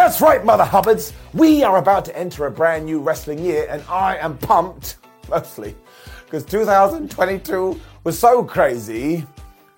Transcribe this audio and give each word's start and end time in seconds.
That's 0.00 0.22
right, 0.22 0.42
Mother 0.42 0.64
Hubbards. 0.64 1.12
We 1.34 1.62
are 1.62 1.76
about 1.76 2.06
to 2.06 2.16
enter 2.16 2.46
a 2.46 2.50
brand 2.50 2.86
new 2.86 3.00
wrestling 3.00 3.38
year, 3.38 3.66
and 3.68 3.84
I 3.86 4.16
am 4.16 4.38
pumped, 4.38 4.96
mostly, 5.28 5.76
because 6.24 6.42
2022 6.46 7.78
was 8.02 8.18
so 8.18 8.42
crazy. 8.42 9.26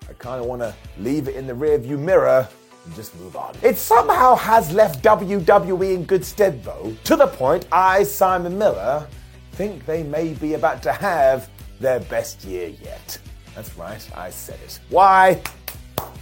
I 0.09 0.13
kind 0.13 0.39
of 0.39 0.47
want 0.47 0.61
to 0.61 0.73
leave 0.97 1.27
it 1.27 1.35
in 1.35 1.45
the 1.45 1.51
rearview 1.51 1.99
mirror 1.99 2.47
and 2.85 2.95
just 2.95 3.13
move 3.19 3.35
on. 3.35 3.53
It 3.61 3.77
somehow 3.77 4.35
has 4.35 4.71
left 4.71 5.03
WWE 5.03 5.93
in 5.93 6.05
good 6.05 6.23
stead, 6.23 6.63
though, 6.63 6.95
to 7.03 7.17
the 7.17 7.27
point 7.27 7.67
I, 7.69 8.03
Simon 8.03 8.57
Miller, 8.57 9.05
think 9.51 9.85
they 9.85 10.03
may 10.03 10.35
be 10.35 10.53
about 10.53 10.81
to 10.83 10.93
have 10.93 11.49
their 11.81 11.99
best 11.99 12.45
year 12.45 12.69
yet. 12.81 13.17
That's 13.55 13.77
right, 13.77 14.09
I 14.15 14.29
said 14.29 14.57
it. 14.63 14.79
Why? 14.87 15.43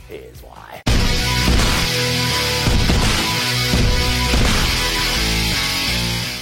Here's 0.09 0.41
why. 0.41 0.81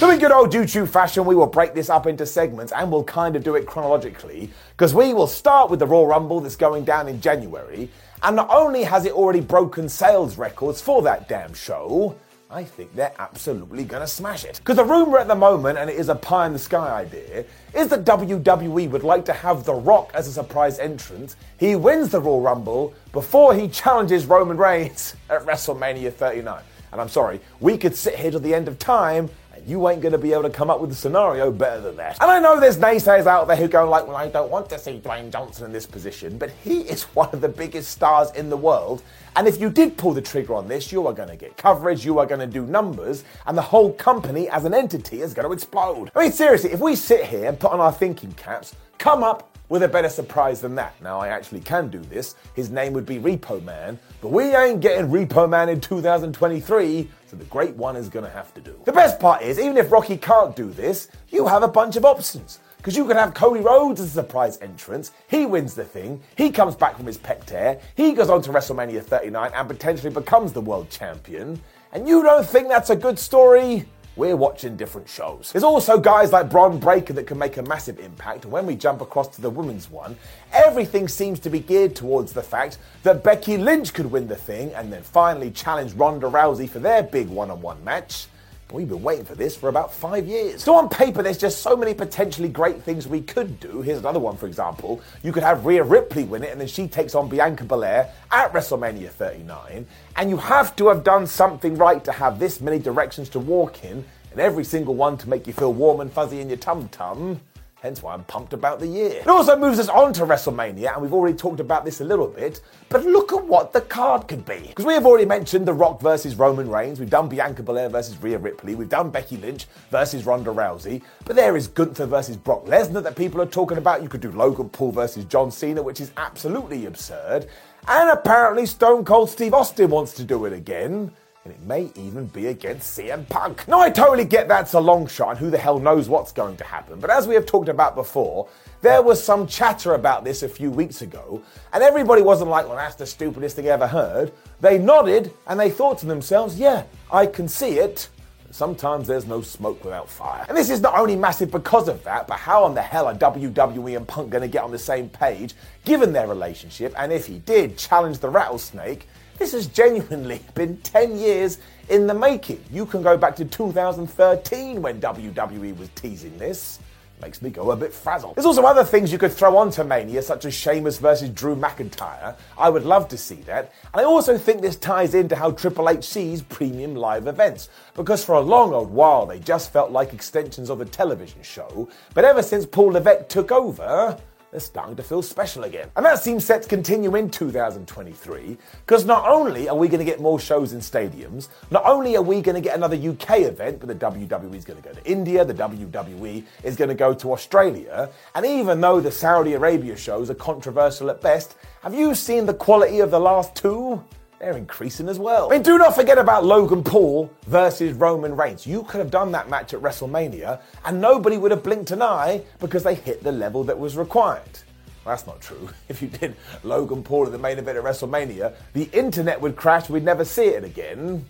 So 0.00 0.08
in 0.08 0.18
good 0.18 0.32
old 0.32 0.50
YouTube 0.50 0.88
fashion, 0.88 1.26
we 1.26 1.34
will 1.34 1.46
break 1.46 1.74
this 1.74 1.90
up 1.90 2.06
into 2.06 2.24
segments 2.24 2.72
and 2.72 2.90
we'll 2.90 3.04
kind 3.04 3.36
of 3.36 3.44
do 3.44 3.54
it 3.56 3.66
chronologically 3.66 4.48
because 4.70 4.94
we 4.94 5.12
will 5.12 5.26
start 5.26 5.68
with 5.68 5.78
the 5.78 5.86
Royal 5.86 6.06
Rumble 6.06 6.40
that's 6.40 6.56
going 6.56 6.86
down 6.86 7.06
in 7.06 7.20
January. 7.20 7.90
And 8.22 8.34
not 8.34 8.48
only 8.48 8.82
has 8.82 9.04
it 9.04 9.12
already 9.12 9.42
broken 9.42 9.90
sales 9.90 10.38
records 10.38 10.80
for 10.80 11.02
that 11.02 11.28
damn 11.28 11.52
show, 11.52 12.16
I 12.48 12.64
think 12.64 12.96
they're 12.96 13.12
absolutely 13.18 13.84
to 13.84 14.06
smash 14.06 14.46
it. 14.46 14.56
Because 14.56 14.76
the 14.76 14.86
rumor 14.86 15.18
at 15.18 15.28
the 15.28 15.34
moment, 15.34 15.76
and 15.76 15.90
it 15.90 15.96
is 15.96 16.08
a 16.08 16.14
pie 16.14 16.46
in 16.46 16.54
the 16.54 16.58
sky 16.58 17.02
idea, 17.02 17.44
is 17.74 17.88
that 17.88 18.06
WWE 18.06 18.88
would 18.88 19.04
like 19.04 19.26
to 19.26 19.34
have 19.34 19.64
The 19.64 19.74
Rock 19.74 20.12
as 20.14 20.26
a 20.26 20.32
surprise 20.32 20.78
entrant. 20.78 21.36
He 21.58 21.76
wins 21.76 22.08
the 22.08 22.20
Royal 22.20 22.40
Rumble 22.40 22.94
before 23.12 23.54
he 23.54 23.68
challenges 23.68 24.24
Roman 24.24 24.56
Reigns 24.56 25.14
at 25.28 25.44
WrestleMania 25.44 26.10
39. 26.10 26.62
And 26.92 27.00
I'm 27.02 27.10
sorry, 27.10 27.38
we 27.60 27.76
could 27.76 27.94
sit 27.94 28.14
here 28.14 28.30
till 28.30 28.40
the 28.40 28.54
end 28.54 28.66
of 28.66 28.78
time 28.78 29.28
you 29.70 29.88
ain't 29.88 30.02
going 30.02 30.12
to 30.12 30.18
be 30.18 30.32
able 30.32 30.42
to 30.42 30.50
come 30.50 30.68
up 30.68 30.80
with 30.80 30.90
a 30.90 30.94
scenario 30.94 31.50
better 31.52 31.80
than 31.80 31.96
that. 31.96 32.18
And 32.20 32.28
I 32.28 32.40
know 32.40 32.58
there's 32.58 32.76
naysayers 32.76 33.26
out 33.26 33.46
there 33.46 33.56
who 33.56 33.68
go 33.68 33.88
like, 33.88 34.06
well, 34.06 34.16
I 34.16 34.28
don't 34.28 34.50
want 34.50 34.68
to 34.70 34.78
see 34.78 34.98
Dwayne 34.98 35.30
Johnson 35.30 35.66
in 35.66 35.72
this 35.72 35.86
position, 35.86 36.36
but 36.38 36.50
he 36.64 36.80
is 36.80 37.04
one 37.14 37.28
of 37.32 37.40
the 37.40 37.48
biggest 37.48 37.90
stars 37.92 38.32
in 38.32 38.50
the 38.50 38.56
world. 38.56 39.02
And 39.36 39.46
if 39.46 39.60
you 39.60 39.70
did 39.70 39.96
pull 39.96 40.12
the 40.12 40.20
trigger 40.20 40.54
on 40.54 40.66
this, 40.66 40.90
you 40.90 41.06
are 41.06 41.12
going 41.12 41.28
to 41.28 41.36
get 41.36 41.56
coverage, 41.56 42.04
you 42.04 42.18
are 42.18 42.26
going 42.26 42.40
to 42.40 42.46
do 42.48 42.66
numbers, 42.66 43.22
and 43.46 43.56
the 43.56 43.62
whole 43.62 43.92
company 43.92 44.48
as 44.48 44.64
an 44.64 44.74
entity 44.74 45.22
is 45.22 45.32
going 45.32 45.46
to 45.46 45.52
explode. 45.52 46.10
I 46.16 46.24
mean, 46.24 46.32
seriously, 46.32 46.72
if 46.72 46.80
we 46.80 46.96
sit 46.96 47.24
here 47.24 47.48
and 47.48 47.58
put 47.58 47.70
on 47.70 47.78
our 47.78 47.92
thinking 47.92 48.32
caps, 48.32 48.74
come 48.98 49.22
up 49.22 49.56
with 49.70 49.84
a 49.84 49.88
better 49.88 50.10
surprise 50.10 50.60
than 50.60 50.74
that. 50.74 51.00
Now, 51.00 51.20
I 51.20 51.28
actually 51.28 51.60
can 51.60 51.88
do 51.88 52.00
this. 52.00 52.34
His 52.54 52.70
name 52.70 52.92
would 52.92 53.06
be 53.06 53.18
Repo 53.18 53.62
Man, 53.62 53.98
but 54.20 54.28
we 54.28 54.54
ain't 54.54 54.80
getting 54.80 55.08
Repo 55.08 55.48
Man 55.48 55.70
in 55.70 55.80
2023, 55.80 57.08
so 57.28 57.36
the 57.36 57.44
great 57.44 57.74
one 57.76 57.96
is 57.96 58.10
gonna 58.10 58.28
have 58.28 58.52
to 58.54 58.60
do. 58.60 58.78
The 58.84 58.92
best 58.92 59.18
part 59.18 59.42
is, 59.42 59.58
even 59.58 59.78
if 59.78 59.90
Rocky 59.90 60.18
can't 60.18 60.54
do 60.54 60.70
this, 60.70 61.08
you 61.30 61.46
have 61.46 61.62
a 61.62 61.68
bunch 61.68 61.96
of 61.96 62.04
options. 62.04 62.58
Because 62.76 62.96
you 62.96 63.04
could 63.04 63.16
have 63.16 63.34
Cody 63.34 63.60
Rhodes 63.60 64.00
as 64.00 64.08
a 64.08 64.22
surprise 64.22 64.58
entrance, 64.62 65.12
he 65.28 65.44
wins 65.46 65.74
the 65.74 65.84
thing, 65.84 66.20
he 66.36 66.50
comes 66.50 66.74
back 66.74 66.96
from 66.96 67.06
his 67.06 67.18
pec 67.18 67.44
tear, 67.44 67.78
he 67.94 68.12
goes 68.12 68.30
on 68.30 68.40
to 68.42 68.50
WrestleMania 68.50 69.02
39 69.02 69.50
and 69.54 69.68
potentially 69.68 70.10
becomes 70.10 70.52
the 70.52 70.62
world 70.62 70.88
champion, 70.88 71.60
and 71.92 72.08
you 72.08 72.22
don't 72.22 72.46
think 72.46 72.68
that's 72.68 72.90
a 72.90 72.96
good 72.96 73.18
story? 73.18 73.86
We're 74.16 74.36
watching 74.36 74.76
different 74.76 75.08
shows. 75.08 75.52
There's 75.52 75.62
also 75.62 75.96
guys 75.98 76.32
like 76.32 76.50
Bron 76.50 76.78
Breakker 76.78 77.12
that 77.12 77.28
can 77.28 77.38
make 77.38 77.56
a 77.58 77.62
massive 77.62 78.00
impact. 78.00 78.44
When 78.44 78.66
we 78.66 78.74
jump 78.74 79.00
across 79.00 79.28
to 79.36 79.40
the 79.40 79.50
women's 79.50 79.88
one, 79.88 80.16
everything 80.52 81.06
seems 81.06 81.38
to 81.40 81.50
be 81.50 81.60
geared 81.60 81.94
towards 81.94 82.32
the 82.32 82.42
fact 82.42 82.78
that 83.04 83.22
Becky 83.22 83.56
Lynch 83.56 83.94
could 83.94 84.10
win 84.10 84.26
the 84.26 84.34
thing 84.34 84.74
and 84.74 84.92
then 84.92 85.02
finally 85.02 85.52
challenge 85.52 85.92
Ronda 85.94 86.26
Rousey 86.26 86.68
for 86.68 86.80
their 86.80 87.04
big 87.04 87.28
one 87.28 87.50
on 87.50 87.62
one 87.62 87.82
match. 87.84 88.26
We've 88.72 88.88
been 88.88 89.02
waiting 89.02 89.24
for 89.24 89.34
this 89.34 89.56
for 89.56 89.68
about 89.68 89.92
five 89.92 90.26
years. 90.26 90.62
So 90.62 90.74
on 90.74 90.88
paper, 90.88 91.22
there's 91.22 91.38
just 91.38 91.60
so 91.62 91.76
many 91.76 91.92
potentially 91.92 92.48
great 92.48 92.82
things 92.82 93.08
we 93.08 93.20
could 93.20 93.58
do. 93.58 93.82
Here's 93.82 93.98
another 93.98 94.20
one, 94.20 94.36
for 94.36 94.46
example. 94.46 95.02
You 95.22 95.32
could 95.32 95.42
have 95.42 95.66
Rhea 95.66 95.82
Ripley 95.82 96.24
win 96.24 96.44
it, 96.44 96.52
and 96.52 96.60
then 96.60 96.68
she 96.68 96.86
takes 96.86 97.14
on 97.14 97.28
Bianca 97.28 97.64
Belair 97.64 98.12
at 98.30 98.52
WrestleMania 98.52 99.10
39. 99.10 99.86
And 100.16 100.30
you 100.30 100.36
have 100.36 100.76
to 100.76 100.88
have 100.88 101.02
done 101.02 101.26
something 101.26 101.74
right 101.74 102.04
to 102.04 102.12
have 102.12 102.38
this 102.38 102.60
many 102.60 102.78
directions 102.78 103.28
to 103.30 103.40
walk 103.40 103.84
in, 103.84 104.04
and 104.30 104.40
every 104.40 104.64
single 104.64 104.94
one 104.94 105.18
to 105.18 105.28
make 105.28 105.46
you 105.46 105.52
feel 105.52 105.72
warm 105.72 106.00
and 106.00 106.12
fuzzy 106.12 106.40
in 106.40 106.48
your 106.48 106.58
tum 106.58 106.88
tum. 106.90 107.40
Hence 107.82 108.02
why 108.02 108.12
I'm 108.12 108.24
pumped 108.24 108.52
about 108.52 108.78
the 108.78 108.86
year. 108.86 109.20
It 109.20 109.26
also 109.26 109.56
moves 109.56 109.78
us 109.78 109.88
on 109.88 110.12
to 110.12 110.26
WrestleMania, 110.26 110.92
and 110.92 111.00
we've 111.00 111.14
already 111.14 111.34
talked 111.34 111.60
about 111.60 111.86
this 111.86 112.02
a 112.02 112.04
little 112.04 112.28
bit, 112.28 112.60
but 112.90 113.06
look 113.06 113.32
at 113.32 113.42
what 113.46 113.72
the 113.72 113.80
card 113.80 114.28
could 114.28 114.44
be. 114.44 114.58
Because 114.58 114.84
we 114.84 114.92
have 114.92 115.06
already 115.06 115.24
mentioned 115.24 115.66
The 115.66 115.72
Rock 115.72 115.98
versus 116.02 116.34
Roman 116.34 116.68
Reigns, 116.68 117.00
we've 117.00 117.08
done 117.08 117.30
Bianca 117.30 117.62
Belair 117.62 117.88
versus 117.88 118.20
Rhea 118.22 118.36
Ripley, 118.36 118.74
we've 118.74 118.90
done 118.90 119.08
Becky 119.08 119.38
Lynch 119.38 119.66
versus 119.90 120.26
Ronda 120.26 120.50
Rousey, 120.50 121.00
but 121.24 121.36
there 121.36 121.56
is 121.56 121.68
Gunther 121.68 122.04
versus 122.04 122.36
Brock 122.36 122.66
Lesnar 122.66 123.02
that 123.02 123.16
people 123.16 123.40
are 123.40 123.46
talking 123.46 123.78
about. 123.78 124.02
You 124.02 124.10
could 124.10 124.20
do 124.20 124.30
Logan 124.30 124.68
Paul 124.68 124.92
versus 124.92 125.24
John 125.24 125.50
Cena, 125.50 125.82
which 125.82 126.02
is 126.02 126.12
absolutely 126.18 126.84
absurd. 126.84 127.46
And 127.88 128.10
apparently 128.10 128.66
Stone 128.66 129.06
Cold 129.06 129.30
Steve 129.30 129.54
Austin 129.54 129.88
wants 129.88 130.12
to 130.14 130.24
do 130.24 130.44
it 130.44 130.52
again 130.52 131.12
and 131.44 131.54
it 131.54 131.62
may 131.62 131.90
even 131.94 132.26
be 132.26 132.48
against 132.48 132.98
CM 132.98 133.26
Punk. 133.28 133.66
Now, 133.66 133.80
I 133.80 133.88
totally 133.88 134.26
get 134.26 134.46
that's 134.46 134.74
a 134.74 134.80
long 134.80 135.06
shot, 135.06 135.30
and 135.30 135.38
who 135.38 135.50
the 135.50 135.56
hell 135.56 135.78
knows 135.78 136.08
what's 136.08 136.32
going 136.32 136.56
to 136.58 136.64
happen. 136.64 137.00
But 137.00 137.08
as 137.10 137.26
we 137.26 137.34
have 137.34 137.46
talked 137.46 137.70
about 137.70 137.94
before, 137.94 138.48
there 138.82 139.02
was 139.02 139.22
some 139.22 139.46
chatter 139.46 139.94
about 139.94 140.22
this 140.22 140.42
a 140.42 140.48
few 140.48 140.70
weeks 140.70 141.00
ago, 141.00 141.42
and 141.72 141.82
everybody 141.82 142.20
wasn't 142.20 142.50
like, 142.50 142.66
well, 142.66 142.76
that's 142.76 142.94
the 142.94 143.06
stupidest 143.06 143.56
thing 143.56 143.66
I 143.66 143.70
ever 143.70 143.86
heard. 143.86 144.32
They 144.60 144.78
nodded 144.78 145.32
and 145.46 145.58
they 145.58 145.70
thought 145.70 145.98
to 145.98 146.06
themselves, 146.06 146.58
yeah, 146.58 146.84
I 147.10 147.26
can 147.26 147.48
see 147.48 147.78
it. 147.78 148.08
Sometimes 148.50 149.06
there's 149.06 149.26
no 149.26 149.42
smoke 149.42 149.84
without 149.84 150.08
fire. 150.08 150.44
And 150.48 150.58
this 150.58 150.70
is 150.70 150.80
not 150.80 150.98
only 150.98 151.14
massive 151.14 151.52
because 151.52 151.88
of 151.88 152.02
that, 152.04 152.26
but 152.26 152.36
how 152.36 152.64
on 152.64 152.74
the 152.74 152.82
hell 152.82 153.06
are 153.06 153.14
WWE 153.14 153.96
and 153.96 154.08
Punk 154.08 154.30
going 154.30 154.42
to 154.42 154.48
get 154.48 154.64
on 154.64 154.72
the 154.72 154.78
same 154.78 155.08
page 155.08 155.54
given 155.84 156.12
their 156.12 156.26
relationship? 156.26 156.92
And 156.98 157.12
if 157.12 157.26
he 157.26 157.38
did 157.38 157.78
challenge 157.78 158.18
the 158.18 158.28
rattlesnake, 158.28 159.06
this 159.40 159.52
has 159.52 159.66
genuinely 159.66 160.40
been 160.54 160.76
10 160.82 161.16
years 161.16 161.58
in 161.88 162.06
the 162.06 162.14
making. 162.14 162.62
You 162.70 162.86
can 162.86 163.02
go 163.02 163.16
back 163.16 163.34
to 163.36 163.44
2013 163.44 164.80
when 164.80 165.00
WWE 165.00 165.76
was 165.76 165.88
teasing 165.96 166.38
this. 166.38 166.78
Makes 167.20 167.42
me 167.42 167.50
go 167.50 167.70
a 167.70 167.76
bit 167.76 167.92
frazzled. 167.92 168.36
There's 168.36 168.46
also 168.46 168.62
other 168.62 168.84
things 168.84 169.12
you 169.12 169.18
could 169.18 169.32
throw 169.32 169.56
onto 169.56 169.84
Mania, 169.84 170.22
such 170.22 170.46
as 170.46 170.54
Sheamus 170.54 170.98
versus 170.98 171.28
Drew 171.30 171.54
McIntyre. 171.54 172.34
I 172.56 172.70
would 172.70 172.84
love 172.84 173.08
to 173.08 173.18
see 173.18 173.42
that. 173.42 173.72
And 173.92 174.00
I 174.00 174.04
also 174.04 174.38
think 174.38 174.62
this 174.62 174.76
ties 174.76 175.14
into 175.14 175.36
how 175.36 175.50
Triple 175.50 175.90
H 175.90 176.04
sees 176.04 176.40
premium 176.40 176.94
live 176.94 177.26
events. 177.26 177.68
Because 177.94 178.24
for 178.24 178.36
a 178.36 178.40
long 178.40 178.72
old 178.72 178.90
while, 178.90 179.26
they 179.26 179.38
just 179.38 179.70
felt 179.70 179.90
like 179.90 180.14
extensions 180.14 180.70
of 180.70 180.80
a 180.80 180.86
television 180.86 181.42
show. 181.42 181.90
But 182.14 182.24
ever 182.24 182.42
since 182.42 182.64
Paul 182.64 182.92
Levesque 182.92 183.28
took 183.28 183.52
over, 183.52 184.18
they're 184.50 184.60
starting 184.60 184.96
to 184.96 185.02
feel 185.02 185.22
special 185.22 185.64
again. 185.64 185.88
And 185.96 186.04
that 186.04 186.18
seems 186.18 186.44
set 186.44 186.62
to 186.62 186.68
continue 186.68 187.14
in 187.16 187.30
2023, 187.30 188.58
because 188.84 189.04
not 189.04 189.28
only 189.28 189.68
are 189.68 189.76
we 189.76 189.88
going 189.88 190.00
to 190.00 190.04
get 190.04 190.20
more 190.20 190.40
shows 190.40 190.72
in 190.72 190.80
stadiums, 190.80 191.48
not 191.70 191.84
only 191.84 192.16
are 192.16 192.22
we 192.22 192.40
going 192.40 192.56
to 192.56 192.60
get 192.60 192.76
another 192.76 192.96
UK 192.96 193.40
event, 193.40 193.80
but 193.80 193.88
the 193.88 193.94
WWE 193.94 194.54
is 194.54 194.64
going 194.64 194.80
to 194.82 194.88
go 194.88 194.94
to 194.94 195.10
India, 195.10 195.44
the 195.44 195.54
WWE 195.54 196.44
is 196.64 196.76
going 196.76 196.88
to 196.88 196.94
go 196.94 197.14
to 197.14 197.32
Australia, 197.32 198.10
and 198.34 198.44
even 198.44 198.80
though 198.80 199.00
the 199.00 199.12
Saudi 199.12 199.54
Arabia 199.54 199.96
shows 199.96 200.30
are 200.30 200.34
controversial 200.34 201.10
at 201.10 201.20
best, 201.20 201.56
have 201.82 201.94
you 201.94 202.14
seen 202.14 202.46
the 202.46 202.54
quality 202.54 203.00
of 203.00 203.10
the 203.10 203.20
last 203.20 203.54
two? 203.54 204.02
They're 204.40 204.56
increasing 204.56 205.08
as 205.08 205.18
well. 205.18 205.48
I 205.48 205.56
mean, 205.56 205.62
do 205.62 205.76
not 205.76 205.94
forget 205.94 206.16
about 206.16 206.44
Logan 206.44 206.82
Paul 206.82 207.30
versus 207.46 207.92
Roman 207.92 208.34
Reigns. 208.34 208.66
You 208.66 208.82
could 208.84 208.98
have 208.98 209.10
done 209.10 209.30
that 209.32 209.50
match 209.50 209.74
at 209.74 209.80
WrestleMania 209.80 210.60
and 210.86 211.00
nobody 211.00 211.36
would 211.36 211.50
have 211.50 211.62
blinked 211.62 211.90
an 211.90 212.00
eye 212.00 212.42
because 212.58 212.82
they 212.82 212.94
hit 212.94 213.22
the 213.22 213.32
level 213.32 213.62
that 213.64 213.78
was 213.78 213.98
required. 213.98 214.58
Well, 215.04 215.14
that's 215.14 215.26
not 215.26 215.42
true. 215.42 215.68
If 215.90 216.00
you 216.00 216.08
did 216.08 216.36
Logan 216.64 217.02
Paul 217.02 217.26
in 217.26 217.32
the 217.32 217.38
main 217.38 217.58
event 217.58 217.76
at 217.76 217.84
WrestleMania, 217.84 218.54
the 218.72 218.84
internet 218.92 219.38
would 219.40 219.56
crash, 219.56 219.90
we'd 219.90 220.04
never 220.04 220.24
see 220.24 220.46
it 220.46 220.64
again. 220.64 221.26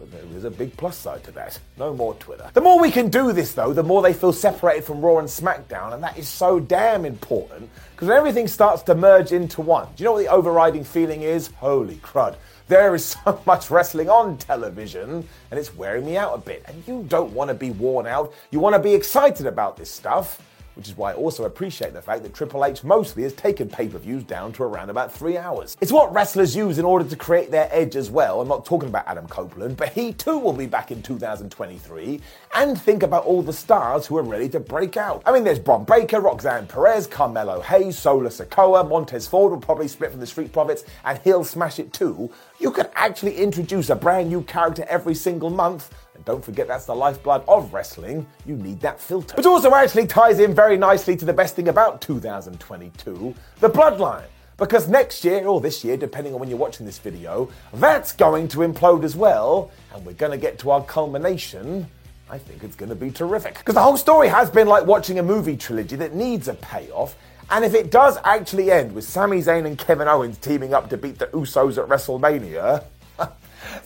But 0.00 0.12
there 0.12 0.22
is 0.34 0.44
a 0.44 0.50
big 0.50 0.74
plus 0.78 0.96
side 0.96 1.22
to 1.24 1.30
that. 1.32 1.60
No 1.76 1.92
more 1.92 2.14
Twitter. 2.14 2.50
The 2.54 2.62
more 2.62 2.80
we 2.80 2.90
can 2.90 3.10
do 3.10 3.32
this, 3.32 3.52
though, 3.52 3.74
the 3.74 3.82
more 3.82 4.00
they 4.00 4.14
feel 4.14 4.32
separated 4.32 4.84
from 4.84 5.02
Raw 5.02 5.18
and 5.18 5.28
SmackDown, 5.28 5.92
and 5.92 6.02
that 6.02 6.16
is 6.18 6.26
so 6.26 6.58
damn 6.58 7.04
important 7.04 7.68
because 7.92 8.08
everything 8.08 8.48
starts 8.48 8.82
to 8.84 8.94
merge 8.94 9.30
into 9.30 9.60
one, 9.60 9.86
do 9.94 10.02
you 10.02 10.04
know 10.06 10.12
what 10.12 10.22
the 10.22 10.30
overriding 10.30 10.84
feeling 10.84 11.20
is? 11.20 11.48
Holy 11.58 11.96
crud. 11.96 12.36
There 12.66 12.94
is 12.94 13.04
so 13.24 13.42
much 13.44 13.70
wrestling 13.70 14.08
on 14.08 14.38
television, 14.38 15.28
and 15.50 15.60
it's 15.60 15.74
wearing 15.74 16.06
me 16.06 16.16
out 16.16 16.34
a 16.34 16.38
bit. 16.38 16.64
And 16.66 16.82
you 16.86 17.04
don't 17.06 17.32
want 17.34 17.48
to 17.48 17.54
be 17.54 17.70
worn 17.70 18.06
out. 18.06 18.32
You 18.50 18.58
want 18.58 18.74
to 18.74 18.80
be 18.80 18.94
excited 18.94 19.44
about 19.44 19.76
this 19.76 19.90
stuff 19.90 20.40
which 20.74 20.88
is 20.88 20.96
why 20.96 21.12
I 21.12 21.14
also 21.14 21.44
appreciate 21.44 21.92
the 21.92 22.02
fact 22.02 22.22
that 22.22 22.34
Triple 22.34 22.64
H 22.64 22.84
mostly 22.84 23.22
has 23.24 23.32
taken 23.34 23.68
pay 23.68 23.88
per 23.88 23.98
views 23.98 24.24
down 24.24 24.52
to 24.54 24.62
around 24.62 24.90
about 24.90 25.12
three 25.12 25.36
hours. 25.36 25.76
It's 25.80 25.92
what 25.92 26.12
wrestlers 26.12 26.56
use 26.56 26.78
in 26.78 26.84
order 26.84 27.04
to 27.08 27.16
create 27.16 27.50
their 27.50 27.68
edge 27.70 27.96
as 27.96 28.10
well. 28.10 28.40
I'm 28.40 28.48
not 28.48 28.64
talking 28.64 28.88
about 28.88 29.06
Adam 29.06 29.26
Copeland, 29.28 29.76
but 29.76 29.90
he 29.90 30.12
too 30.12 30.38
will 30.38 30.52
be 30.52 30.66
back 30.66 30.90
in 30.90 31.02
2023. 31.02 32.20
And 32.54 32.80
think 32.80 33.02
about 33.02 33.24
all 33.24 33.42
the 33.42 33.52
stars 33.52 34.06
who 34.06 34.16
are 34.16 34.22
ready 34.22 34.48
to 34.50 34.60
break 34.60 34.96
out. 34.96 35.22
I 35.26 35.32
mean, 35.32 35.44
there's 35.44 35.58
Bron 35.58 35.84
Breakker, 35.84 36.20
Roxanne 36.20 36.66
Perez, 36.66 37.06
Carmelo 37.06 37.60
Hayes, 37.60 37.98
Solo 37.98 38.28
Sikoa, 38.28 38.88
Montez 38.88 39.26
Ford 39.26 39.52
will 39.52 39.60
probably 39.60 39.88
split 39.88 40.10
from 40.10 40.20
the 40.20 40.26
Street 40.26 40.52
Profits, 40.52 40.84
and 41.04 41.18
he'll 41.24 41.44
smash 41.44 41.78
it 41.78 41.92
too. 41.92 42.30
You 42.58 42.70
could 42.70 42.90
actually 42.94 43.36
introduce 43.36 43.90
a 43.90 43.96
brand 43.96 44.28
new 44.28 44.42
character 44.42 44.84
every 44.88 45.14
single 45.14 45.50
month 45.50 45.90
and 46.20 46.26
don't 46.26 46.44
forget 46.44 46.68
that's 46.68 46.84
the 46.84 46.94
lifeblood 46.94 47.42
of 47.48 47.72
wrestling. 47.72 48.26
You 48.44 48.54
need 48.54 48.78
that 48.80 49.00
filter. 49.00 49.34
Which 49.36 49.46
also 49.46 49.74
actually 49.74 50.06
ties 50.06 50.38
in 50.38 50.54
very 50.54 50.76
nicely 50.76 51.16
to 51.16 51.24
the 51.24 51.32
best 51.32 51.56
thing 51.56 51.68
about 51.68 52.02
2022 52.02 53.34
the 53.60 53.70
bloodline. 53.70 54.26
Because 54.58 54.86
next 54.86 55.24
year, 55.24 55.46
or 55.46 55.62
this 55.62 55.82
year, 55.82 55.96
depending 55.96 56.34
on 56.34 56.40
when 56.40 56.50
you're 56.50 56.58
watching 56.58 56.84
this 56.84 56.98
video, 56.98 57.50
that's 57.72 58.12
going 58.12 58.48
to 58.48 58.58
implode 58.58 59.02
as 59.02 59.16
well. 59.16 59.70
And 59.94 60.04
we're 60.04 60.12
going 60.12 60.32
to 60.32 60.36
get 60.36 60.58
to 60.58 60.70
our 60.72 60.84
culmination. 60.84 61.88
I 62.28 62.36
think 62.36 62.62
it's 62.62 62.76
going 62.76 62.90
to 62.90 62.94
be 62.94 63.10
terrific. 63.10 63.56
Because 63.56 63.74
the 63.74 63.82
whole 63.82 63.96
story 63.96 64.28
has 64.28 64.50
been 64.50 64.68
like 64.68 64.84
watching 64.84 65.18
a 65.18 65.22
movie 65.22 65.56
trilogy 65.56 65.96
that 65.96 66.14
needs 66.14 66.48
a 66.48 66.54
payoff. 66.54 67.16
And 67.48 67.64
if 67.64 67.72
it 67.72 67.90
does 67.90 68.18
actually 68.24 68.70
end 68.70 68.94
with 68.94 69.04
Sami 69.04 69.38
Zayn 69.38 69.64
and 69.64 69.78
Kevin 69.78 70.06
Owens 70.06 70.36
teaming 70.36 70.74
up 70.74 70.90
to 70.90 70.98
beat 70.98 71.18
the 71.18 71.28
Usos 71.28 71.82
at 71.82 71.88
WrestleMania, 71.88 72.84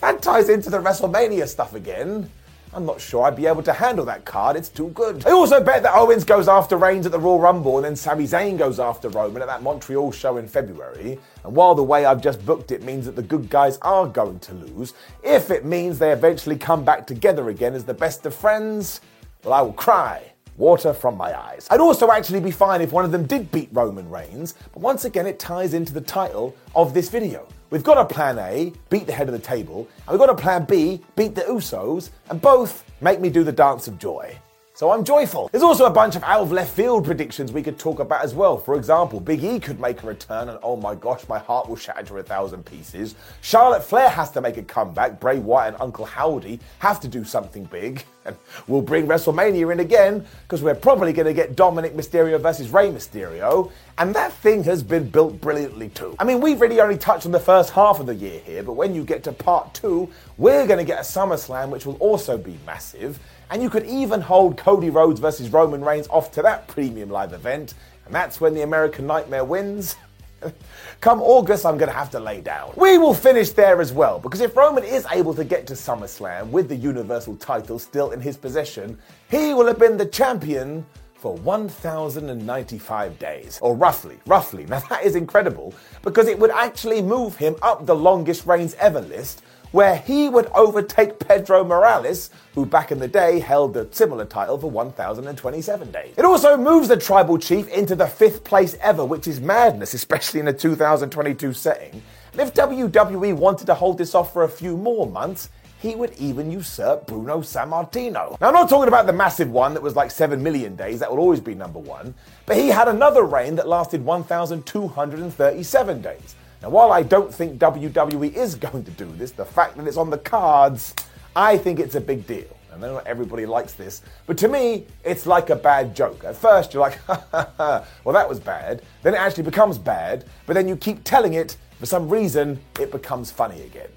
that 0.00 0.22
ties 0.22 0.48
into 0.48 0.70
the 0.70 0.78
WrestleMania 0.78 1.48
stuff 1.48 1.74
again. 1.74 2.30
I'm 2.74 2.84
not 2.84 3.00
sure 3.00 3.24
I'd 3.24 3.36
be 3.36 3.46
able 3.46 3.62
to 3.62 3.72
handle 3.72 4.04
that 4.06 4.24
card. 4.24 4.56
It's 4.56 4.68
too 4.68 4.88
good. 4.88 5.24
I 5.26 5.30
also 5.30 5.62
bet 5.62 5.84
that 5.84 5.94
Owens 5.94 6.24
goes 6.24 6.48
after 6.48 6.76
Reigns 6.76 7.06
at 7.06 7.12
the 7.12 7.20
Royal 7.20 7.38
Rumble 7.38 7.76
and 7.76 7.84
then 7.84 7.94
Sami 7.94 8.24
Zayn 8.24 8.58
goes 8.58 8.80
after 8.80 9.08
Roman 9.08 9.42
at 9.42 9.48
that 9.48 9.62
Montreal 9.62 10.10
show 10.10 10.38
in 10.38 10.48
February. 10.48 11.18
And 11.44 11.54
while 11.54 11.76
the 11.76 11.84
way 11.84 12.04
I've 12.04 12.20
just 12.20 12.44
booked 12.44 12.72
it 12.72 12.82
means 12.82 13.06
that 13.06 13.14
the 13.14 13.22
good 13.22 13.48
guys 13.48 13.78
are 13.82 14.08
going 14.08 14.40
to 14.40 14.54
lose, 14.54 14.92
if 15.22 15.52
it 15.52 15.64
means 15.64 16.00
they 16.00 16.10
eventually 16.12 16.56
come 16.56 16.84
back 16.84 17.06
together 17.06 17.48
again 17.48 17.74
as 17.74 17.84
the 17.84 17.94
best 17.94 18.26
of 18.26 18.34
friends, 18.34 19.00
well, 19.44 19.54
I 19.54 19.62
will 19.62 19.72
cry 19.72 20.33
water 20.56 20.92
from 20.92 21.16
my 21.16 21.38
eyes. 21.38 21.66
I'd 21.70 21.80
also 21.80 22.10
actually 22.10 22.40
be 22.40 22.50
fine 22.50 22.80
if 22.80 22.92
one 22.92 23.04
of 23.04 23.12
them 23.12 23.26
did 23.26 23.50
beat 23.50 23.68
Roman 23.72 24.08
Reigns, 24.08 24.54
but 24.72 24.80
once 24.82 25.04
again, 25.04 25.26
it 25.26 25.38
ties 25.38 25.74
into 25.74 25.92
the 25.92 26.00
title 26.00 26.54
of 26.74 26.94
this 26.94 27.08
video. 27.08 27.48
We've 27.70 27.82
got 27.82 27.98
a 27.98 28.04
plan 28.04 28.38
A, 28.38 28.72
beat 28.88 29.06
the 29.06 29.12
head 29.12 29.28
of 29.28 29.32
the 29.32 29.38
table, 29.40 29.88
and 30.06 30.10
we've 30.10 30.20
got 30.20 30.30
a 30.30 30.40
plan 30.40 30.64
B, 30.64 31.00
beat 31.16 31.34
the 31.34 31.42
Usos, 31.42 32.10
and 32.30 32.40
both 32.40 32.84
make 33.00 33.20
me 33.20 33.30
do 33.30 33.42
the 33.42 33.52
dance 33.52 33.88
of 33.88 33.98
joy. 33.98 34.38
So 34.76 34.90
I'm 34.90 35.04
joyful. 35.04 35.48
There's 35.52 35.62
also 35.62 35.84
a 35.84 35.90
bunch 35.90 36.16
of 36.16 36.24
out 36.24 36.40
of 36.40 36.50
left 36.50 36.74
field 36.74 37.04
predictions 37.04 37.52
we 37.52 37.62
could 37.62 37.78
talk 37.78 38.00
about 38.00 38.24
as 38.24 38.34
well. 38.34 38.58
For 38.58 38.74
example, 38.74 39.20
Big 39.20 39.44
E 39.44 39.60
could 39.60 39.78
make 39.78 40.02
a 40.02 40.06
return, 40.08 40.48
and 40.48 40.58
oh 40.64 40.74
my 40.74 40.96
gosh, 40.96 41.28
my 41.28 41.38
heart 41.38 41.68
will 41.68 41.76
shatter 41.76 42.02
to 42.02 42.18
a 42.18 42.24
thousand 42.24 42.66
pieces. 42.66 43.14
Charlotte 43.40 43.84
Flair 43.84 44.08
has 44.08 44.32
to 44.32 44.40
make 44.40 44.56
a 44.56 44.64
comeback. 44.64 45.20
Bray 45.20 45.38
Wyatt 45.38 45.74
and 45.74 45.82
Uncle 45.82 46.04
Howdy 46.04 46.58
have 46.80 46.98
to 47.02 47.08
do 47.08 47.22
something 47.22 47.64
big. 47.66 48.02
And 48.26 48.38
we'll 48.66 48.80
bring 48.80 49.06
WrestleMania 49.06 49.70
in 49.70 49.80
again, 49.80 50.26
because 50.44 50.62
we're 50.62 50.74
probably 50.74 51.12
going 51.12 51.26
to 51.26 51.34
get 51.34 51.56
Dominik 51.56 51.94
Mysterio 51.94 52.40
versus 52.40 52.70
Rey 52.70 52.90
Mysterio. 52.90 53.70
And 53.98 54.14
that 54.14 54.32
thing 54.32 54.64
has 54.64 54.82
been 54.82 55.10
built 55.10 55.42
brilliantly 55.42 55.90
too. 55.90 56.16
I 56.18 56.24
mean, 56.24 56.40
we've 56.40 56.58
really 56.58 56.80
only 56.80 56.96
touched 56.96 57.26
on 57.26 57.32
the 57.32 57.38
first 57.38 57.68
half 57.74 58.00
of 58.00 58.06
the 58.06 58.14
year 58.14 58.40
here, 58.40 58.62
but 58.62 58.72
when 58.72 58.94
you 58.94 59.04
get 59.04 59.24
to 59.24 59.32
part 59.32 59.74
two, 59.74 60.08
we're 60.38 60.66
going 60.66 60.78
to 60.78 60.86
get 60.86 61.00
a 61.00 61.02
SummerSlam, 61.02 61.68
which 61.68 61.84
will 61.84 61.96
also 61.96 62.38
be 62.38 62.58
massive. 62.64 63.18
And 63.54 63.62
you 63.62 63.70
could 63.70 63.86
even 63.86 64.20
hold 64.20 64.56
Cody 64.56 64.90
Rhodes 64.90 65.20
versus 65.20 65.48
Roman 65.48 65.84
Reigns 65.84 66.08
off 66.08 66.32
to 66.32 66.42
that 66.42 66.66
premium 66.66 67.08
live 67.08 67.32
event. 67.32 67.74
And 68.04 68.12
that's 68.12 68.40
when 68.40 68.52
the 68.52 68.62
American 68.62 69.06
Nightmare 69.06 69.44
wins. 69.44 69.94
Come 71.00 71.22
August, 71.22 71.64
I'm 71.64 71.78
going 71.78 71.88
to 71.88 71.96
have 71.96 72.10
to 72.10 72.18
lay 72.18 72.40
down. 72.40 72.72
We 72.74 72.98
will 72.98 73.14
finish 73.14 73.50
there 73.50 73.80
as 73.80 73.92
well, 73.92 74.18
because 74.18 74.40
if 74.40 74.56
Roman 74.56 74.82
is 74.82 75.06
able 75.12 75.34
to 75.34 75.44
get 75.44 75.68
to 75.68 75.74
SummerSlam 75.74 76.48
with 76.48 76.68
the 76.68 76.74
Universal 76.74 77.36
title 77.36 77.78
still 77.78 78.10
in 78.10 78.20
his 78.20 78.36
possession, 78.36 78.98
he 79.30 79.54
will 79.54 79.68
have 79.68 79.78
been 79.78 79.96
the 79.98 80.06
champion 80.06 80.84
for 81.14 81.36
1,095 81.36 83.18
days. 83.20 83.60
Or 83.62 83.76
roughly, 83.76 84.18
roughly. 84.26 84.66
Now 84.66 84.80
that 84.90 85.04
is 85.04 85.14
incredible, 85.14 85.74
because 86.02 86.26
it 86.26 86.36
would 86.40 86.50
actually 86.50 87.02
move 87.02 87.36
him 87.36 87.54
up 87.62 87.86
the 87.86 87.94
longest 87.94 88.46
reigns 88.46 88.74
ever 88.80 89.00
list 89.00 89.43
where 89.74 89.96
he 89.96 90.28
would 90.28 90.46
overtake 90.54 91.18
Pedro 91.18 91.64
Morales, 91.64 92.30
who 92.54 92.64
back 92.64 92.92
in 92.92 93.00
the 93.00 93.08
day 93.08 93.40
held 93.40 93.76
a 93.76 93.92
similar 93.92 94.24
title 94.24 94.56
for 94.56 94.70
1,027 94.70 95.90
days. 95.90 96.14
It 96.16 96.24
also 96.24 96.56
moves 96.56 96.86
the 96.86 96.96
tribal 96.96 97.38
chief 97.38 97.66
into 97.70 97.96
the 97.96 98.06
fifth 98.06 98.44
place 98.44 98.76
ever, 98.80 99.04
which 99.04 99.26
is 99.26 99.40
madness, 99.40 99.92
especially 99.92 100.38
in 100.38 100.46
a 100.46 100.52
2022 100.52 101.52
setting. 101.54 102.00
And 102.30 102.40
if 102.40 102.54
WWE 102.54 103.34
wanted 103.34 103.66
to 103.66 103.74
hold 103.74 103.98
this 103.98 104.14
off 104.14 104.32
for 104.32 104.44
a 104.44 104.48
few 104.48 104.76
more 104.76 105.08
months, 105.08 105.48
he 105.80 105.96
would 105.96 106.14
even 106.20 106.52
usurp 106.52 107.08
Bruno 107.08 107.40
Sammartino. 107.40 108.40
Now, 108.40 108.46
I'm 108.46 108.54
not 108.54 108.68
talking 108.68 108.86
about 108.86 109.06
the 109.06 109.12
massive 109.12 109.50
one 109.50 109.74
that 109.74 109.82
was 109.82 109.96
like 109.96 110.12
7 110.12 110.40
million 110.40 110.76
days, 110.76 111.00
that 111.00 111.10
will 111.10 111.18
always 111.18 111.40
be 111.40 111.56
number 111.56 111.80
one, 111.80 112.14
but 112.46 112.56
he 112.56 112.68
had 112.68 112.86
another 112.86 113.24
reign 113.24 113.56
that 113.56 113.66
lasted 113.66 114.04
1,237 114.04 116.00
days. 116.00 116.36
Now, 116.64 116.70
while 116.70 116.92
I 116.92 117.02
don't 117.02 117.32
think 117.32 117.58
WWE 117.58 118.32
is 118.32 118.54
going 118.54 118.84
to 118.84 118.90
do 118.92 119.04
this, 119.16 119.32
the 119.32 119.44
fact 119.44 119.76
that 119.76 119.86
it's 119.86 119.98
on 119.98 120.08
the 120.08 120.16
cards, 120.16 120.94
I 121.36 121.58
think 121.58 121.78
it's 121.78 121.94
a 121.94 122.00
big 122.00 122.26
deal. 122.26 122.56
And 122.72 122.82
I 122.82 122.88
know 122.88 122.94
not 122.94 123.06
everybody 123.06 123.44
likes 123.44 123.74
this, 123.74 124.00
but 124.24 124.38
to 124.38 124.48
me, 124.48 124.86
it's 125.04 125.26
like 125.26 125.50
a 125.50 125.56
bad 125.56 125.94
joke. 125.94 126.24
At 126.24 126.36
first, 126.36 126.72
you're 126.72 126.80
like, 126.80 126.98
well, 127.06 128.14
that 128.14 128.26
was 128.26 128.40
bad. 128.40 128.80
Then 129.02 129.12
it 129.12 129.18
actually 129.18 129.42
becomes 129.42 129.76
bad, 129.76 130.24
but 130.46 130.54
then 130.54 130.66
you 130.66 130.74
keep 130.74 131.04
telling 131.04 131.34
it, 131.34 131.58
for 131.78 131.84
some 131.84 132.08
reason, 132.08 132.58
it 132.80 132.90
becomes 132.90 133.30
funny 133.30 133.60
again. 133.64 133.90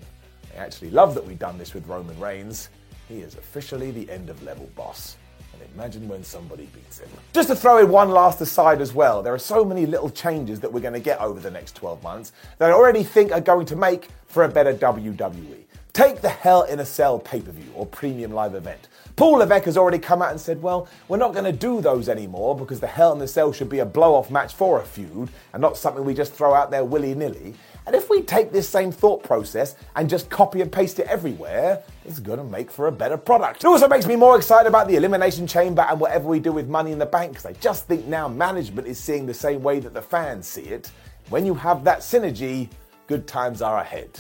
I 0.54 0.60
actually 0.60 0.90
love 0.90 1.16
that 1.16 1.25
we've 1.25 1.40
done 1.40 1.58
this 1.58 1.74
with 1.74 1.88
Roman 1.88 2.19
Reigns. 2.19 2.68
He 3.08 3.22
is 3.22 3.36
officially 3.36 3.92
the 3.92 4.12
end 4.12 4.30
of 4.30 4.44
level 4.44 4.69
boss. 4.75 5.16
And 5.62 5.69
imagine 5.74 6.07
when 6.07 6.24
somebody 6.24 6.68
beats 6.74 7.00
him. 7.00 7.09
Just 7.33 7.50
to 7.50 7.56
throw 7.56 7.77
in 7.77 7.89
one 7.89 8.12
last 8.12 8.42
aside 8.42 8.81
as 8.81 8.94
well, 8.94 9.21
there 9.21 9.33
are 9.33 9.39
so 9.39 9.63
many 9.63 9.86
little 9.86 10.09
changes 10.09 10.59
that 10.62 10.71
we're 10.71 10.81
going 10.81 10.94
to 10.94 11.00
get 11.00 11.19
over 11.19 11.39
the 11.39 11.51
next 11.51 11.75
12 11.75 12.04
months 12.04 12.33
that 12.57 12.69
I 12.69 12.74
already 12.74 13.04
think 13.04 13.31
are 13.31 13.42
going 13.42 13.65
to 13.68 13.75
make 13.75 14.09
for 14.27 14.44
a 14.44 14.50
better 14.50 14.74
WWE. 14.74 15.63
Take 15.94 16.21
the 16.21 16.30
Hell 16.30 16.62
in 16.63 16.80
a 16.80 16.86
Cell 16.86 17.18
pay 17.18 17.42
per 17.42 17.52
view 17.52 17.71
or 17.73 17.85
premium 17.85 18.31
live 18.31 18.54
event. 18.54 18.87
Paul 19.16 19.40
Levesque 19.40 19.66
has 19.66 19.78
already 19.78 19.97
come 19.97 20.21
out 20.21 20.30
and 20.30 20.40
said, 20.40 20.61
well, 20.61 20.87
we're 21.07 21.18
not 21.18 21.33
going 21.33 21.45
to 21.45 21.52
do 21.52 21.81
those 21.81 22.07
anymore 22.07 22.56
because 22.56 22.80
the 22.80 22.85
Hell 22.85 23.14
in 23.16 23.21
a 23.23 23.28
Cell 23.28 23.52
should 23.52 23.68
be 23.68 23.80
a 23.80 23.85
blow 23.85 24.14
off 24.14 24.30
match 24.30 24.54
for 24.54 24.80
a 24.80 24.85
feud 24.85 25.30
and 25.54 25.59
not 25.59 25.76
something 25.76 26.06
we 26.06 26.14
just 26.14 26.33
throw 26.33 26.54
out 26.54 26.69
there 26.69 26.85
willy 26.85 27.16
nilly. 27.16 27.56
And 27.87 27.95
if 27.95 28.11
we 28.11 28.21
take 28.21 28.52
this 28.52 28.69
same 28.69 28.92
thought 28.92 29.23
process 29.23 29.76
and 29.95 30.07
just 30.07 30.30
copy 30.30 30.61
and 30.61 30.71
paste 30.71 30.99
it 30.99 31.07
everywhere, 31.07 31.81
it's 32.07 32.19
going 32.19 32.40
to 32.40 32.44
make 32.45 32.71
for 32.71 32.87
a 32.87 32.92
better 32.92 33.18
product. 33.18 33.64
It 33.64 33.68
also 33.68 33.87
makes 33.87 34.07
me 34.07 34.16
more 34.16 34.37
excited 34.37 34.68
about 34.68 34.87
the 34.87 34.95
Elimination 34.95 35.45
Chamber 35.45 35.81
and 35.81 35.99
whatever 35.99 36.28
we 36.28 36.40
do 36.40 36.54
with 36.54 36.69
Money 36.69 36.94
in 36.94 36.99
the 36.99 37.06
Bank 37.06 37.33
because 37.33 37.45
I 37.45 37.54
just 37.54 37.85
think 37.85 38.06
now 38.06 38.30
management 38.30 38.87
is 38.87 38.97
seeing 38.97 39.26
the 39.26 39.33
same 39.33 39.61
way 39.61 39.80
that 39.81 39.94
the 39.94 40.02
fans 40.02 40.47
see 40.47 40.61
it. 40.61 40.90
When 41.30 41.45
you 41.45 41.54
have 41.54 41.83
that 41.83 41.99
synergy, 41.99 42.69
good 43.07 43.28
times 43.28 43.61
are 43.61 43.80
ahead. 43.80 44.19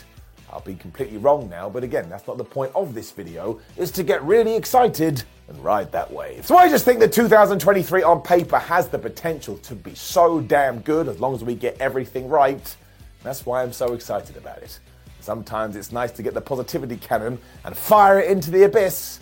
I'll 0.51 0.61
be 0.61 0.75
completely 0.75 1.17
wrong 1.17 1.49
now, 1.49 1.69
but 1.69 1.83
again, 1.83 2.09
that's 2.09 2.27
not 2.27 2.37
the 2.37 2.43
point 2.43 2.71
of 2.75 2.93
this 2.93 3.11
video, 3.11 3.59
is 3.77 3.91
to 3.91 4.03
get 4.03 4.21
really 4.23 4.55
excited 4.55 5.23
and 5.47 5.57
ride 5.63 5.91
that 5.93 6.11
wave. 6.11 6.45
So 6.45 6.57
I 6.57 6.69
just 6.69 6.83
think 6.83 6.99
that 6.99 7.13
2023 7.13 8.03
on 8.03 8.21
paper 8.21 8.57
has 8.57 8.87
the 8.87 8.99
potential 8.99 9.57
to 9.59 9.75
be 9.75 9.93
so 9.95 10.41
damn 10.41 10.79
good 10.79 11.07
as 11.07 11.19
long 11.19 11.35
as 11.35 11.43
we 11.43 11.55
get 11.55 11.77
everything 11.79 12.27
right. 12.27 12.75
That's 13.23 13.45
why 13.45 13.61
I'm 13.61 13.73
so 13.73 13.93
excited 13.93 14.37
about 14.37 14.59
it. 14.59 14.79
Sometimes 15.27 15.75
it's 15.75 15.91
nice 15.91 16.13
to 16.13 16.23
get 16.23 16.33
the 16.33 16.39
positivity 16.39 16.95
cannon 16.95 17.37
and 17.65 17.75
fire 17.75 18.17
it 18.17 18.31
into 18.31 18.49
the 18.49 18.63
abyss. 18.63 19.19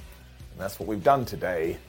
And 0.52 0.62
that's 0.62 0.80
what 0.80 0.88
we've 0.88 1.04
done 1.04 1.26
today 1.26 1.80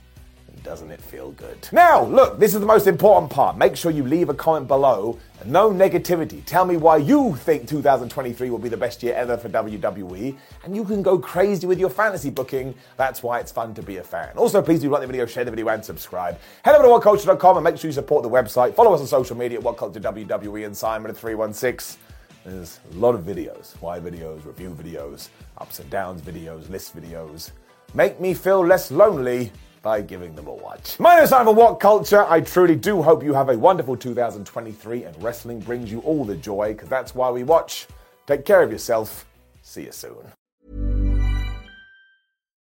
And 0.49 0.63
doesn't 0.63 0.91
it 0.91 1.03
feel 1.03 1.33
good? 1.33 1.69
Now, 1.71 2.03
look, 2.07 2.39
this 2.39 2.55
is 2.55 2.61
the 2.61 2.67
most 2.67 2.87
important 2.87 3.31
part. 3.31 3.59
Make 3.59 3.77
sure 3.77 3.91
you 3.91 4.05
leave 4.05 4.31
a 4.31 4.35
comment 4.35 4.69
below. 4.69 5.19
No 5.45 5.71
negativity. 5.71 6.43
Tell 6.47 6.65
me 6.65 6.79
why 6.79 6.97
you 6.97 7.37
think 7.37 7.69
2023 7.69 8.49
will 8.49 8.59
be 8.59 8.71
the 8.71 8.77
best 8.79 9.03
year 9.03 9.13
ever 9.15 9.37
for 9.37 9.51
WWE. 9.51 10.35
And 10.65 10.75
you 10.75 10.87
can 10.87 11.03
go 11.03 11.19
crazy 11.19 11.67
with 11.67 11.79
your 11.79 11.91
fantasy 11.91 12.31
booking. 12.31 12.75
That's 12.97 13.23
why 13.23 13.41
it's 13.41 13.53
fun 13.53 13.75
to 13.75 13.83
be 13.83 13.99
a 13.99 14.03
fan. 14.03 14.35
Also, 14.39 14.63
please 14.63 14.81
do 14.81 14.89
like 14.89 15.03
the 15.03 15.07
video, 15.07 15.27
share 15.27 15.45
the 15.45 15.51
video, 15.51 15.69
and 15.69 15.85
subscribe. 15.85 16.39
Head 16.65 16.75
over 16.75 16.85
to 16.85 16.89
whatculture.com 16.89 17.59
and 17.59 17.65
make 17.65 17.77
sure 17.77 17.91
you 17.91 17.93
support 17.93 18.23
the 18.23 18.31
website. 18.31 18.75
Follow 18.75 18.95
us 18.95 19.01
on 19.03 19.07
social 19.07 19.37
media 19.37 19.59
at 19.59 19.65
whatculture 19.65 20.65
and 20.65 20.75
Simon 20.75 21.11
at 21.11 21.19
316. 21.19 22.06
There's 22.47 22.81
a 22.95 22.97
lot 22.97 23.15
of 23.15 23.23
videos, 23.23 23.75
why 23.81 23.99
videos, 23.99 24.47
review 24.47 24.71
videos, 24.71 25.29
ups 25.59 25.81
and 25.81 25.91
downs 25.91 26.23
videos, 26.23 26.71
list 26.71 26.97
videos. 26.97 27.51
Make 27.93 28.21
me 28.21 28.35
feel 28.35 28.65
less 28.65 28.91
lonely 28.91 29.51
by 29.83 30.01
giving 30.01 30.35
them 30.35 30.47
a 30.47 30.55
watch. 30.55 30.99
My 30.99 31.17
name 31.17 31.25
is 31.25 31.31
Simon 31.31 31.57
What 31.57 31.81
Culture. 31.81 32.25
I 32.25 32.41
truly 32.41 32.77
do 32.77 33.03
hope 33.03 33.23
you 33.23 33.35
have 33.35 33.49
a 33.49 33.59
wonderful 33.59 33.97
2023 33.97 35.05
and 35.05 35.23
wrestling 35.23 35.61
brings 35.61 35.91
you 35.91 36.01
all 36.01 36.25
the 36.25 36.37
joy 36.37 36.73
because 36.73 36.89
that's 36.89 37.15
why 37.15 37.31
we 37.31 37.43
watch. 37.43 37.87
Take 38.27 38.45
care 38.45 38.63
of 38.63 38.71
yourself 38.71 39.27
See 39.67 39.83
you 39.83 39.91
soon. 39.91 40.46